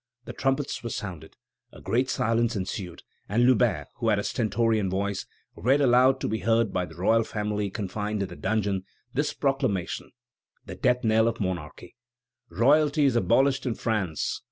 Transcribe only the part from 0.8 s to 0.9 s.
were